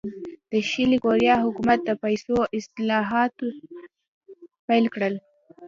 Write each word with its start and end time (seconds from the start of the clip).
د 0.51 0.53
شلي 0.69 0.97
کوریا 1.05 1.35
حکومت 1.45 1.79
د 1.85 1.89
پیسو 2.03 2.35
اصلاحات 2.57 3.35
پیل 4.67 4.85
کړل. 4.93 5.15